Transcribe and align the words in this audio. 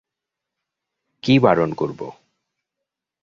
কী 1.23 1.33
বারণ 1.39 1.69
করব? 1.73 1.99